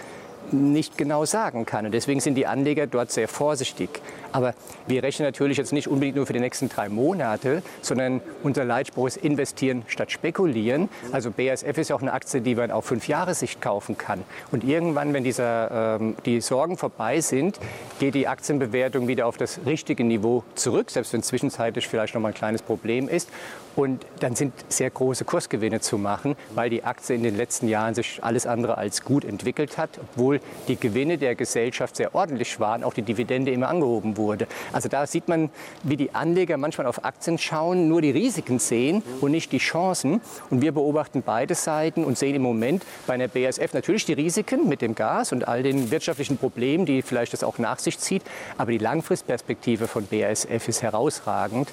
nicht 0.52 0.98
genau 0.98 1.24
sagen 1.24 1.66
kann. 1.66 1.86
Und 1.86 1.92
deswegen 1.92 2.20
sind 2.20 2.34
die 2.34 2.46
Anleger 2.46 2.86
dort 2.86 3.10
sehr 3.10 3.28
vorsichtig. 3.28 3.88
Aber 4.36 4.52
wir 4.86 5.02
rechnen 5.02 5.26
natürlich 5.26 5.56
jetzt 5.56 5.72
nicht 5.72 5.88
unbedingt 5.88 6.16
nur 6.16 6.26
für 6.26 6.34
die 6.34 6.40
nächsten 6.40 6.68
drei 6.68 6.90
Monate, 6.90 7.62
sondern 7.80 8.20
unser 8.42 8.66
Leitspruch 8.66 9.06
ist 9.06 9.16
investieren 9.16 9.82
statt 9.86 10.12
spekulieren. 10.12 10.90
Also 11.10 11.30
BASF 11.30 11.78
ist 11.78 11.88
ja 11.88 11.96
auch 11.96 12.02
eine 12.02 12.12
Aktie, 12.12 12.42
die 12.42 12.54
man 12.54 12.70
auf 12.70 12.84
fünf 12.84 13.08
Jahre 13.08 13.32
Sicht 13.32 13.62
kaufen 13.62 13.96
kann. 13.96 14.24
Und 14.52 14.62
irgendwann, 14.62 15.14
wenn 15.14 15.24
dieser, 15.24 15.96
ähm, 15.98 16.16
die 16.26 16.42
Sorgen 16.42 16.76
vorbei 16.76 17.22
sind, 17.22 17.58
geht 17.98 18.14
die 18.14 18.28
Aktienbewertung 18.28 19.08
wieder 19.08 19.26
auf 19.26 19.38
das 19.38 19.60
richtige 19.64 20.04
Niveau 20.04 20.44
zurück, 20.54 20.90
selbst 20.90 21.14
wenn 21.14 21.22
zwischenzeitlich 21.22 21.88
vielleicht 21.88 22.14
noch 22.14 22.20
mal 22.20 22.28
ein 22.28 22.34
kleines 22.34 22.60
Problem 22.60 23.08
ist. 23.08 23.30
Und 23.74 24.06
dann 24.20 24.34
sind 24.34 24.52
sehr 24.68 24.88
große 24.88 25.26
Kursgewinne 25.26 25.80
zu 25.80 25.98
machen, 25.98 26.34
weil 26.54 26.70
die 26.70 26.84
Aktie 26.84 27.14
in 27.14 27.22
den 27.22 27.36
letzten 27.36 27.68
Jahren 27.68 27.94
sich 27.94 28.24
alles 28.24 28.46
andere 28.46 28.78
als 28.78 29.02
gut 29.02 29.22
entwickelt 29.22 29.76
hat, 29.76 29.90
obwohl 30.00 30.40
die 30.66 30.76
Gewinne 30.76 31.18
der 31.18 31.34
Gesellschaft 31.34 31.96
sehr 31.96 32.14
ordentlich 32.14 32.58
waren, 32.58 32.82
auch 32.82 32.94
die 32.94 33.02
Dividende 33.02 33.50
immer 33.50 33.68
angehoben 33.68 34.16
wurde. 34.16 34.25
Also 34.72 34.88
da 34.88 35.06
sieht 35.06 35.28
man, 35.28 35.50
wie 35.82 35.96
die 35.96 36.14
Anleger 36.14 36.56
manchmal 36.56 36.86
auf 36.86 37.04
Aktien 37.04 37.38
schauen, 37.38 37.88
nur 37.88 38.00
die 38.02 38.10
Risiken 38.10 38.58
sehen 38.58 39.02
und 39.20 39.30
nicht 39.30 39.52
die 39.52 39.58
Chancen. 39.58 40.20
Und 40.50 40.62
wir 40.62 40.72
beobachten 40.72 41.22
beide 41.24 41.54
Seiten 41.54 42.04
und 42.04 42.18
sehen 42.18 42.34
im 42.34 42.42
Moment 42.42 42.84
bei 43.06 43.14
einer 43.14 43.28
BASF 43.28 43.72
natürlich 43.74 44.04
die 44.04 44.12
Risiken 44.12 44.68
mit 44.68 44.82
dem 44.82 44.94
Gas 44.94 45.32
und 45.32 45.46
all 45.46 45.62
den 45.62 45.90
wirtschaftlichen 45.90 46.38
Problemen, 46.38 46.86
die 46.86 47.02
vielleicht 47.02 47.32
das 47.32 47.44
auch 47.44 47.58
nach 47.58 47.78
sich 47.78 47.98
zieht. 47.98 48.22
Aber 48.58 48.70
die 48.70 48.78
Langfristperspektive 48.78 49.88
von 49.88 50.06
BASF 50.06 50.68
ist 50.68 50.82
herausragend. 50.82 51.68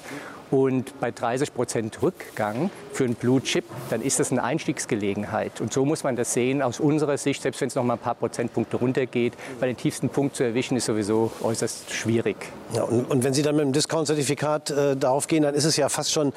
Und 0.50 0.98
bei 1.00 1.10
30 1.10 1.54
Prozent 1.54 2.02
Rückgang 2.02 2.70
für 2.92 3.04
einen 3.04 3.14
Blue 3.14 3.42
Chip, 3.42 3.64
dann 3.90 4.02
ist 4.02 4.20
das 4.20 4.30
eine 4.30 4.42
Einstiegsgelegenheit. 4.42 5.60
Und 5.60 5.72
so 5.72 5.84
muss 5.84 6.04
man 6.04 6.16
das 6.16 6.32
sehen 6.32 6.62
aus 6.62 6.80
unserer 6.80 7.18
Sicht, 7.18 7.42
selbst 7.42 7.60
wenn 7.60 7.68
es 7.68 7.74
noch 7.74 7.84
mal 7.84 7.94
ein 7.94 7.98
paar 7.98 8.14
Prozentpunkte 8.14 8.76
runtergeht, 8.76 9.34
weil 9.60 9.68
den 9.68 9.76
tiefsten 9.76 10.08
Punkt 10.08 10.36
zu 10.36 10.44
erwischen 10.44 10.76
ist 10.76 10.86
sowieso 10.86 11.32
äußerst 11.42 11.92
schwierig. 11.92 12.36
Ja, 12.74 12.82
und, 12.82 13.10
und, 13.10 13.24
wenn 13.24 13.34
Sie 13.34 13.42
dann 13.42 13.56
mit 13.56 13.64
dem 13.64 13.72
Discount-Zertifikat 13.72 14.70
äh, 14.70 14.96
darauf 14.96 15.26
gehen, 15.26 15.42
dann 15.42 15.54
ist 15.54 15.64
es 15.64 15.76
ja 15.76 15.88
fast 15.88 16.12
schon 16.12 16.32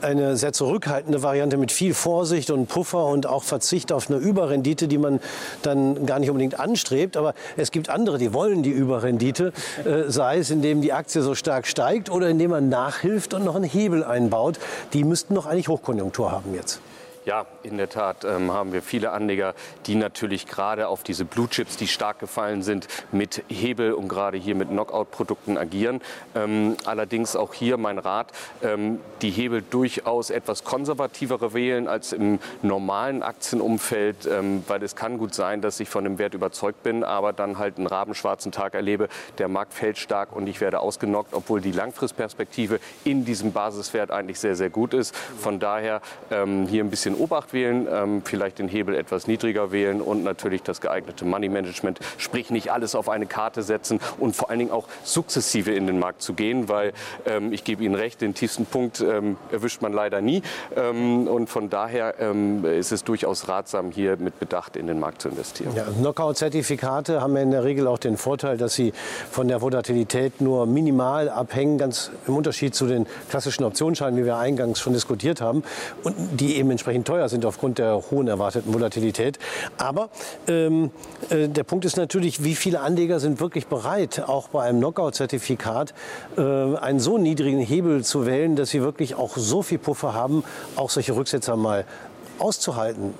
eine 0.00 0.36
sehr 0.36 0.52
zurückhaltende 0.52 1.22
Variante 1.22 1.56
mit 1.56 1.72
viel 1.72 1.94
Vorsicht 1.94 2.50
und 2.50 2.68
Puffer 2.68 3.06
und 3.06 3.26
auch 3.26 3.42
Verzicht 3.42 3.92
auf 3.92 4.10
eine 4.10 4.18
Überrendite, 4.18 4.88
die 4.88 4.98
man 4.98 5.20
dann 5.62 6.06
gar 6.06 6.18
nicht 6.18 6.30
unbedingt 6.30 6.60
anstrebt. 6.60 7.16
Aber 7.16 7.34
es 7.56 7.70
gibt 7.70 7.88
andere, 7.88 8.18
die 8.18 8.32
wollen 8.34 8.62
die 8.62 8.70
Überrendite, 8.70 9.52
äh, 9.84 10.10
sei 10.10 10.38
es 10.38 10.50
indem 10.50 10.82
die 10.82 10.92
Aktie 10.92 11.22
so 11.22 11.34
stark 11.34 11.66
steigt 11.66 12.10
oder 12.10 12.28
indem 12.28 12.50
man 12.50 12.68
nachhilft 12.68 13.34
und 13.34 13.47
noch 13.48 13.56
einen 13.56 13.64
Hebel 13.64 14.04
einbaut. 14.04 14.60
Die 14.92 15.02
müssten 15.02 15.34
doch 15.34 15.46
eigentlich 15.46 15.68
Hochkonjunktur 15.68 16.30
haben 16.30 16.54
jetzt. 16.54 16.80
Ja, 17.28 17.44
in 17.62 17.76
der 17.76 17.90
Tat 17.90 18.24
ähm, 18.24 18.54
haben 18.54 18.72
wir 18.72 18.80
viele 18.80 19.10
Anleger, 19.10 19.52
die 19.84 19.96
natürlich 19.96 20.46
gerade 20.46 20.88
auf 20.88 21.02
diese 21.02 21.26
Blue 21.26 21.46
Chips, 21.46 21.76
die 21.76 21.86
stark 21.86 22.20
gefallen 22.20 22.62
sind, 22.62 22.88
mit 23.12 23.44
Hebel 23.48 23.92
und 23.92 24.08
gerade 24.08 24.38
hier 24.38 24.54
mit 24.54 24.70
Knockout-Produkten 24.70 25.58
agieren. 25.58 26.00
Ähm, 26.34 26.78
allerdings 26.86 27.36
auch 27.36 27.52
hier 27.52 27.76
mein 27.76 27.98
Rat, 27.98 28.32
ähm, 28.62 28.98
die 29.20 29.28
Hebel 29.28 29.60
durchaus 29.60 30.30
etwas 30.30 30.64
konservativere 30.64 31.52
wählen 31.52 31.86
als 31.86 32.14
im 32.14 32.38
normalen 32.62 33.22
Aktienumfeld, 33.22 34.26
ähm, 34.26 34.64
weil 34.66 34.82
es 34.82 34.96
kann 34.96 35.18
gut 35.18 35.34
sein, 35.34 35.60
dass 35.60 35.80
ich 35.80 35.90
von 35.90 36.04
dem 36.04 36.18
Wert 36.18 36.32
überzeugt 36.32 36.82
bin, 36.82 37.04
aber 37.04 37.34
dann 37.34 37.58
halt 37.58 37.76
einen 37.76 37.88
rabenschwarzen 37.88 38.52
Tag 38.52 38.72
erlebe, 38.72 39.10
der 39.36 39.48
Markt 39.48 39.74
fällt 39.74 39.98
stark 39.98 40.34
und 40.34 40.46
ich 40.46 40.62
werde 40.62 40.80
ausgenockt, 40.80 41.34
obwohl 41.34 41.60
die 41.60 41.72
Langfristperspektive 41.72 42.80
in 43.04 43.26
diesem 43.26 43.52
Basiswert 43.52 44.10
eigentlich 44.10 44.40
sehr, 44.40 44.56
sehr 44.56 44.70
gut 44.70 44.94
ist. 44.94 45.14
Von 45.14 45.60
daher 45.60 46.00
ähm, 46.30 46.66
hier 46.66 46.82
ein 46.82 46.88
bisschen 46.88 47.17
Obacht 47.18 47.52
wählen, 47.52 47.86
ähm, 47.90 48.22
vielleicht 48.24 48.58
den 48.58 48.68
Hebel 48.68 48.94
etwas 48.94 49.26
niedriger 49.26 49.72
wählen 49.72 50.00
und 50.00 50.24
natürlich 50.24 50.62
das 50.62 50.80
geeignete 50.80 51.24
Money 51.24 51.48
Management, 51.48 52.00
sprich 52.16 52.50
nicht 52.50 52.72
alles 52.72 52.94
auf 52.94 53.08
eine 53.08 53.26
Karte 53.26 53.62
setzen 53.62 54.00
und 54.18 54.36
vor 54.36 54.50
allen 54.50 54.58
Dingen 54.58 54.70
auch 54.70 54.86
sukzessive 55.04 55.72
in 55.72 55.86
den 55.86 55.98
Markt 55.98 56.22
zu 56.22 56.34
gehen, 56.34 56.68
weil 56.68 56.92
ähm, 57.26 57.52
ich 57.52 57.64
gebe 57.64 57.84
Ihnen 57.84 57.94
recht, 57.94 58.20
den 58.20 58.34
tiefsten 58.34 58.66
Punkt 58.66 59.00
ähm, 59.00 59.36
erwischt 59.50 59.82
man 59.82 59.92
leider 59.92 60.20
nie 60.20 60.42
ähm, 60.76 61.26
und 61.26 61.48
von 61.48 61.70
daher 61.70 62.14
ähm, 62.20 62.64
ist 62.64 62.92
es 62.92 63.04
durchaus 63.04 63.48
ratsam, 63.48 63.90
hier 63.90 64.16
mit 64.16 64.38
Bedacht 64.38 64.76
in 64.76 64.86
den 64.86 65.00
Markt 65.00 65.22
zu 65.22 65.28
investieren. 65.28 65.74
Ja, 65.74 65.84
Knockout-Zertifikate 65.84 67.20
haben 67.20 67.36
ja 67.36 67.42
in 67.42 67.50
der 67.50 67.64
Regel 67.64 67.86
auch 67.86 67.98
den 67.98 68.16
Vorteil, 68.16 68.56
dass 68.56 68.74
sie 68.74 68.92
von 69.30 69.48
der 69.48 69.60
Volatilität 69.60 70.40
nur 70.40 70.66
minimal 70.66 71.28
abhängen, 71.28 71.78
ganz 71.78 72.10
im 72.26 72.36
Unterschied 72.36 72.74
zu 72.74 72.86
den 72.86 73.06
klassischen 73.30 73.64
Optionsscheinen, 73.64 74.18
wie 74.18 74.24
wir 74.24 74.36
eingangs 74.36 74.80
schon 74.80 74.92
diskutiert 74.92 75.40
haben, 75.40 75.62
und 76.02 76.14
die 76.38 76.56
eben 76.56 76.70
entsprechend 76.70 77.07
teuer 77.08 77.30
sind 77.30 77.46
aufgrund 77.46 77.78
der 77.78 78.10
hohen 78.10 78.28
erwarteten 78.28 78.74
Volatilität. 78.74 79.38
Aber 79.78 80.10
ähm, 80.46 80.90
äh, 81.30 81.48
der 81.48 81.64
Punkt 81.64 81.86
ist 81.86 81.96
natürlich, 81.96 82.44
wie 82.44 82.54
viele 82.54 82.80
Anleger 82.80 83.18
sind 83.18 83.40
wirklich 83.40 83.66
bereit, 83.66 84.24
auch 84.26 84.48
bei 84.48 84.64
einem 84.64 84.80
Knockout-Zertifikat 84.80 85.94
äh, 86.36 86.42
einen 86.42 87.00
so 87.00 87.16
niedrigen 87.16 87.60
Hebel 87.60 88.04
zu 88.04 88.26
wählen, 88.26 88.56
dass 88.56 88.68
sie 88.68 88.82
wirklich 88.82 89.14
auch 89.14 89.38
so 89.38 89.62
viel 89.62 89.78
Puffer 89.78 90.12
haben, 90.12 90.44
auch 90.76 90.90
solche 90.90 91.16
Rücksetzer 91.16 91.56
mal 91.56 91.86
auszuhalten. 92.38 93.14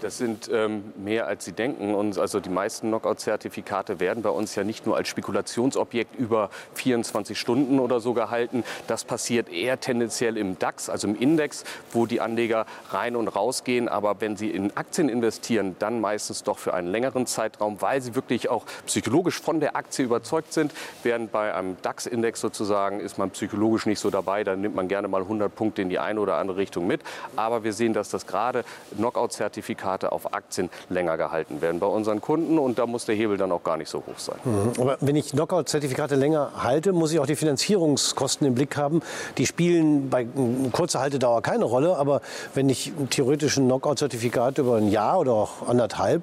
Das 0.00 0.16
sind 0.16 0.48
ähm, 0.52 0.92
mehr, 0.96 1.26
als 1.26 1.44
Sie 1.44 1.52
denken. 1.52 1.94
Und 1.94 2.18
also 2.18 2.38
die 2.38 2.50
meisten 2.50 2.88
Knockout-Zertifikate 2.88 3.98
werden 3.98 4.22
bei 4.22 4.30
uns 4.30 4.54
ja 4.54 4.62
nicht 4.62 4.86
nur 4.86 4.96
als 4.96 5.08
Spekulationsobjekt 5.08 6.14
über 6.16 6.50
24 6.74 7.38
Stunden 7.38 7.80
oder 7.80 7.98
so 7.98 8.14
gehalten. 8.14 8.62
Das 8.86 9.04
passiert 9.04 9.48
eher 9.48 9.80
tendenziell 9.80 10.36
im 10.36 10.58
DAX, 10.58 10.88
also 10.88 11.08
im 11.08 11.16
Index, 11.16 11.64
wo 11.92 12.06
die 12.06 12.20
Anleger 12.20 12.64
rein 12.90 13.16
und 13.16 13.26
raus 13.26 13.64
gehen. 13.64 13.88
Aber 13.88 14.20
wenn 14.20 14.36
sie 14.36 14.50
in 14.50 14.76
Aktien 14.76 15.08
investieren, 15.08 15.74
dann 15.80 16.00
meistens 16.00 16.44
doch 16.44 16.58
für 16.58 16.74
einen 16.74 16.88
längeren 16.88 17.26
Zeitraum, 17.26 17.82
weil 17.82 18.00
sie 18.00 18.14
wirklich 18.14 18.48
auch 18.48 18.64
psychologisch 18.86 19.40
von 19.40 19.58
der 19.58 19.74
Aktie 19.74 20.04
überzeugt 20.04 20.52
sind. 20.52 20.72
Während 21.02 21.32
bei 21.32 21.54
einem 21.54 21.76
DAX-Index 21.82 22.40
sozusagen 22.40 23.00
ist 23.00 23.18
man 23.18 23.30
psychologisch 23.30 23.86
nicht 23.86 23.98
so 23.98 24.10
dabei. 24.10 24.44
Da 24.44 24.54
nimmt 24.54 24.76
man 24.76 24.86
gerne 24.86 25.08
mal 25.08 25.22
100 25.22 25.52
Punkte 25.52 25.82
in 25.82 25.88
die 25.88 25.98
eine 25.98 26.20
oder 26.20 26.36
andere 26.36 26.58
Richtung 26.58 26.86
mit. 26.86 27.00
Aber 27.34 27.64
wir 27.64 27.72
sehen, 27.72 27.94
dass 27.94 28.10
das 28.10 28.26
gerade 28.26 28.64
Knockout-Zertifikate 28.96 29.87
Zertifikate 29.88 30.12
auf 30.12 30.34
Aktien 30.34 30.70
länger 30.90 31.16
gehalten 31.16 31.60
werden 31.60 31.80
bei 31.80 31.86
unseren 31.86 32.20
Kunden. 32.20 32.58
Und 32.58 32.78
da 32.78 32.86
muss 32.86 33.06
der 33.06 33.14
Hebel 33.14 33.36
dann 33.36 33.52
auch 33.52 33.62
gar 33.62 33.76
nicht 33.76 33.88
so 33.88 33.98
hoch 33.98 34.18
sein. 34.18 34.36
Mhm. 34.44 34.72
Aber 34.80 34.98
wenn 35.00 35.16
ich 35.16 35.30
Knockout-Zertifikate 35.30 36.14
länger 36.14 36.50
halte, 36.62 36.92
muss 36.92 37.12
ich 37.12 37.20
auch 37.20 37.26
die 37.26 37.36
Finanzierungskosten 37.36 38.46
im 38.46 38.54
Blick 38.54 38.76
haben. 38.76 39.00
Die 39.38 39.46
spielen 39.46 40.10
bei 40.10 40.26
kurzer 40.72 41.00
Haltedauer 41.00 41.42
keine 41.42 41.64
Rolle. 41.64 41.96
Aber 41.96 42.20
wenn 42.54 42.68
ich 42.68 42.92
theoretisch 43.10 43.56
ein 43.56 43.66
Knockout-Zertifikat 43.66 44.58
über 44.58 44.76
ein 44.76 44.88
Jahr 44.88 45.18
oder 45.18 45.32
auch 45.32 45.66
anderthalb 45.66 46.22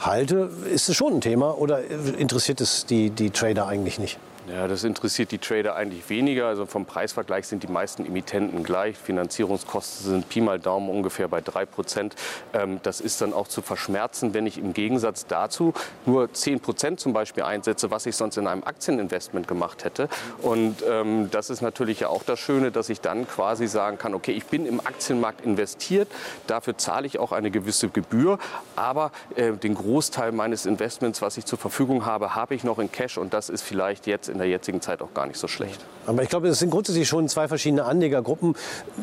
halte, 0.00 0.50
ist 0.72 0.88
es 0.88 0.96
schon 0.96 1.14
ein 1.14 1.20
Thema. 1.20 1.56
Oder 1.58 1.80
interessiert 2.18 2.60
es 2.60 2.86
die, 2.86 3.10
die 3.10 3.30
Trader 3.30 3.66
eigentlich 3.66 3.98
nicht? 3.98 4.18
Ja, 4.46 4.68
das 4.68 4.84
interessiert 4.84 5.32
die 5.32 5.38
Trader 5.38 5.74
eigentlich 5.74 6.10
weniger. 6.10 6.48
Also 6.48 6.66
vom 6.66 6.84
Preisvergleich 6.84 7.46
sind 7.46 7.62
die 7.62 7.66
meisten 7.66 8.04
Emittenten 8.04 8.62
gleich. 8.62 8.98
Finanzierungskosten 8.98 10.06
sind 10.06 10.28
Pi 10.28 10.42
mal 10.42 10.58
Daumen 10.60 10.90
ungefähr 10.90 11.28
bei 11.28 11.40
3 11.40 11.64
Prozent. 11.64 12.14
Ähm, 12.52 12.78
das 12.82 13.00
ist 13.00 13.22
dann 13.22 13.32
auch 13.32 13.48
zu 13.48 13.62
verschmerzen, 13.62 14.34
wenn 14.34 14.46
ich 14.46 14.58
im 14.58 14.74
Gegensatz 14.74 15.26
dazu 15.26 15.72
nur 16.04 16.30
10 16.30 16.60
Prozent 16.60 17.00
zum 17.00 17.14
Beispiel 17.14 17.42
einsetze, 17.42 17.90
was 17.90 18.04
ich 18.04 18.16
sonst 18.16 18.36
in 18.36 18.46
einem 18.46 18.64
Aktieninvestment 18.64 19.48
gemacht 19.48 19.84
hätte. 19.84 20.10
Und 20.42 20.84
ähm, 20.86 21.30
das 21.30 21.48
ist 21.48 21.62
natürlich 21.62 22.00
ja 22.00 22.08
auch 22.08 22.22
das 22.22 22.38
Schöne, 22.38 22.70
dass 22.70 22.90
ich 22.90 23.00
dann 23.00 23.26
quasi 23.26 23.66
sagen 23.66 23.96
kann, 23.96 24.12
okay, 24.12 24.32
ich 24.32 24.44
bin 24.44 24.66
im 24.66 24.80
Aktienmarkt 24.80 25.40
investiert, 25.40 26.08
dafür 26.46 26.76
zahle 26.76 27.06
ich 27.06 27.18
auch 27.18 27.32
eine 27.32 27.50
gewisse 27.50 27.88
Gebühr, 27.88 28.38
aber 28.76 29.10
äh, 29.36 29.52
den 29.52 29.74
Großteil 29.74 30.32
meines 30.32 30.66
Investments, 30.66 31.22
was 31.22 31.38
ich 31.38 31.46
zur 31.46 31.58
Verfügung 31.58 32.04
habe, 32.04 32.34
habe 32.34 32.54
ich 32.54 32.62
noch 32.62 32.78
in 32.78 32.92
Cash 32.92 33.16
und 33.16 33.32
das 33.32 33.48
ist 33.48 33.62
vielleicht 33.62 34.06
jetzt 34.06 34.33
in 34.34 34.38
der 34.38 34.48
jetzigen 34.48 34.80
Zeit 34.80 35.00
auch 35.00 35.14
gar 35.14 35.26
nicht 35.26 35.38
so 35.38 35.48
schlecht. 35.48 35.80
Aber 36.06 36.22
ich 36.22 36.28
glaube, 36.28 36.48
es 36.48 36.58
sind 36.58 36.70
grundsätzlich 36.70 37.08
schon 37.08 37.28
zwei 37.28 37.48
verschiedene 37.48 37.84
Anlegergruppen. 37.84 38.54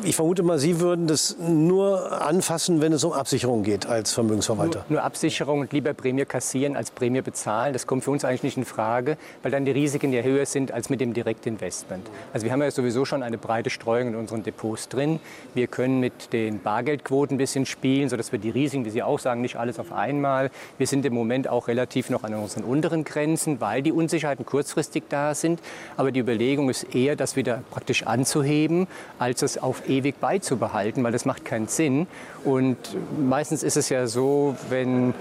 Ich 0.04 0.14
vermute 0.14 0.44
mal, 0.44 0.58
Sie 0.58 0.78
würden 0.78 1.08
das 1.08 1.36
nur 1.38 2.22
anfassen, 2.22 2.80
wenn 2.80 2.92
es 2.92 3.02
um 3.02 3.12
Absicherung 3.12 3.64
geht 3.64 3.86
als 3.86 4.12
Vermögensverwalter. 4.12 4.84
Nur, 4.88 4.98
nur 4.98 5.02
Absicherung 5.02 5.60
und 5.60 5.72
lieber 5.72 5.94
Prämie 5.94 6.24
kassieren 6.24 6.76
als 6.76 6.92
Prämie 6.92 7.22
bezahlen. 7.22 7.72
Das 7.72 7.88
kommt 7.88 8.04
für 8.04 8.12
uns 8.12 8.24
eigentlich 8.24 8.42
nicht 8.42 8.56
in 8.56 8.64
Frage, 8.64 9.16
weil 9.42 9.50
dann 9.50 9.64
die 9.64 9.72
Risiken 9.72 10.12
ja 10.12 10.22
höher 10.22 10.46
sind 10.46 10.70
als 10.70 10.90
mit 10.90 11.00
dem 11.00 11.12
Direktinvestment. 11.12 12.08
Also 12.32 12.44
wir 12.44 12.52
haben 12.52 12.62
ja 12.62 12.70
sowieso 12.70 13.04
schon 13.04 13.22
eine 13.24 13.38
breite 13.38 13.70
Streuung 13.70 14.08
in 14.08 14.14
unseren 14.14 14.44
Depots 14.44 14.88
drin. 14.88 15.18
Wir 15.54 15.66
können 15.66 15.98
mit 15.98 16.32
den 16.32 16.60
Bargeldquoten 16.60 17.34
ein 17.34 17.38
bisschen 17.38 17.66
spielen, 17.66 18.08
sodass 18.08 18.30
wir 18.30 18.38
die 18.38 18.50
Risiken, 18.50 18.84
wie 18.84 18.90
Sie 18.90 19.02
auch 19.02 19.18
sagen, 19.18 19.40
nicht 19.40 19.56
alles 19.56 19.80
auf 19.80 19.92
einmal. 19.92 20.50
Wir 20.78 20.86
sind 20.86 21.04
im 21.04 21.14
Moment 21.14 21.48
auch 21.48 21.66
relativ 21.66 22.10
noch 22.10 22.22
an 22.22 22.34
unseren 22.34 22.64
unteren 22.64 23.04
Grenzen, 23.04 23.60
weil 23.60 23.82
die 23.82 23.92
Unsicherheiten 23.92 24.46
kurzfristig 24.46 25.04
da 25.08 25.21
sind. 25.34 25.60
Aber 25.96 26.12
die 26.12 26.20
Überlegung 26.20 26.68
ist 26.70 26.94
eher, 26.94 27.16
das 27.16 27.36
wieder 27.36 27.62
praktisch 27.70 28.06
anzuheben, 28.06 28.86
als 29.18 29.42
es 29.42 29.58
auf 29.58 29.88
ewig 29.88 30.20
beizubehalten, 30.20 31.02
weil 31.04 31.12
das 31.12 31.24
macht 31.24 31.44
keinen 31.44 31.68
Sinn. 31.68 32.06
Und 32.44 32.76
meistens 33.20 33.62
ist 33.62 33.76
es 33.76 33.88
ja 33.88 34.06
so, 34.06 34.56
wenn 34.68 35.14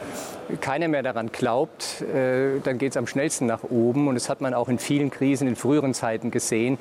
keiner 0.60 0.88
mehr 0.88 1.04
daran 1.04 1.32
glaubt, 1.32 2.02
äh, 2.02 2.60
dann 2.64 2.78
geht 2.78 2.92
es 2.92 2.98
am 2.98 3.08
schnellsten 3.08 3.46
nach 3.46 3.64
oben. 3.64 4.08
Und 4.08 4.16
das 4.16 4.28
hat 4.28 4.42
man 4.42 4.54
auch 4.54 4.68
in 4.68 4.80
vielen 4.80 5.10
Krisen 5.10 5.48
in 5.48 5.56
früheren 5.56 5.94
Zeiten 5.94 6.32
gesehen. 6.32 6.78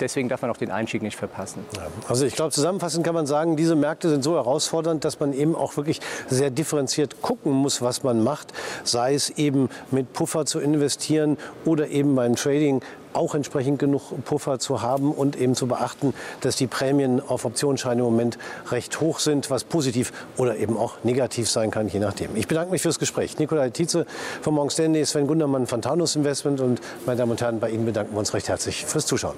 Deswegen 0.00 0.28
darf 0.28 0.42
man 0.42 0.50
auch 0.50 0.56
den 0.56 0.70
Einstieg 0.70 1.02
nicht 1.02 1.16
verpassen. 1.16 1.64
Also 2.08 2.26
ich 2.26 2.34
glaube, 2.34 2.50
zusammenfassend 2.50 3.04
kann 3.04 3.14
man 3.14 3.26
sagen, 3.26 3.56
diese 3.56 3.76
Märkte 3.76 4.10
sind 4.10 4.22
so 4.24 4.34
herausfordernd, 4.34 5.04
dass 5.04 5.20
man 5.20 5.32
eben 5.32 5.54
auch 5.54 5.76
wirklich 5.76 6.00
sehr 6.28 6.50
differenziert 6.50 7.22
gucken 7.22 7.52
muss, 7.52 7.80
was 7.80 8.02
man 8.02 8.22
macht. 8.22 8.52
Sei 8.82 9.14
es 9.14 9.30
eben 9.30 9.68
mit 9.90 10.12
Puffer 10.12 10.44
zu 10.44 10.60
investieren 10.60 11.38
oder 11.64 11.88
eben 11.88 12.14
beim 12.14 12.36
Trading 12.64 12.80
auch 13.12 13.34
entsprechend 13.34 13.78
genug 13.78 14.02
Puffer 14.24 14.58
zu 14.58 14.82
haben 14.82 15.12
und 15.12 15.36
eben 15.36 15.54
zu 15.54 15.68
beachten, 15.68 16.14
dass 16.40 16.56
die 16.56 16.66
Prämien 16.66 17.20
auf 17.20 17.44
Optionsscheine 17.44 18.00
im 18.00 18.06
Moment 18.06 18.38
recht 18.70 19.00
hoch 19.00 19.20
sind, 19.20 19.50
was 19.50 19.62
positiv 19.64 20.12
oder 20.36 20.56
eben 20.56 20.76
auch 20.76 20.94
negativ 21.04 21.48
sein 21.48 21.70
kann, 21.70 21.88
je 21.88 22.00
nachdem. 22.00 22.34
Ich 22.34 22.48
bedanke 22.48 22.72
mich 22.72 22.82
fürs 22.82 22.98
Gespräch. 22.98 23.38
Nikolai 23.38 23.70
Tietze 23.70 24.06
von 24.42 24.54
Morgan 24.54 24.70
Stanley, 24.70 25.04
Sven 25.04 25.26
Gundermann 25.26 25.66
von 25.66 25.80
Taunus 25.80 26.16
Investment 26.16 26.60
und 26.60 26.80
meine 27.06 27.18
Damen 27.18 27.32
und 27.32 27.40
Herren, 27.40 27.60
bei 27.60 27.70
Ihnen 27.70 27.84
bedanken 27.84 28.14
wir 28.14 28.18
uns 28.18 28.34
recht 28.34 28.48
herzlich 28.48 28.84
fürs 28.84 29.06
Zuschauen. 29.06 29.36